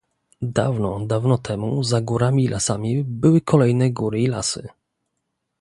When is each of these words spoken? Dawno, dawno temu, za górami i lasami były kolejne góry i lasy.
Dawno, 0.59 1.05
dawno 1.07 1.37
temu, 1.37 1.83
za 1.83 2.01
górami 2.01 2.43
i 2.43 2.47
lasami 2.47 3.03
były 3.03 3.41
kolejne 3.41 3.91
góry 3.91 4.21
i 4.21 4.27
lasy. 4.27 4.67